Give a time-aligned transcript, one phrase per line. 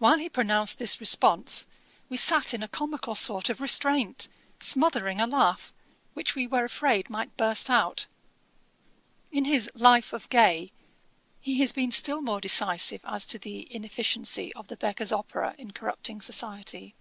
[0.00, 1.68] While he pronounced this response,
[2.08, 4.26] we sat in a comical sort of restraint,
[4.58, 5.72] smothering a laugh,
[6.14, 8.08] which we were afraid might burst out.
[9.30, 10.72] In his Life of Gay,
[11.40, 15.70] he has been still more decisive as to the inefficiency of The Beggar's Opera in
[15.70, 16.96] corrupting society.